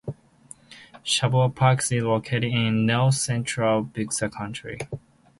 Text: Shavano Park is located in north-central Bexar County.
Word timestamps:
Shavano 1.05 1.53
Park 1.55 1.81
is 1.91 1.91
located 1.91 2.45
in 2.45 2.87
north-central 2.87 3.83
Bexar 3.83 4.29
County. 4.31 4.79